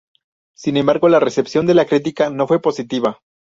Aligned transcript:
Sin 0.57 0.77
embargo 0.77 1.09
la 1.09 1.19
recepción 1.19 1.67
de 1.67 1.75
la 1.75 1.85
crítica 1.85 2.31
no 2.31 2.47
fue 2.47 2.59
positiva. 2.59 3.19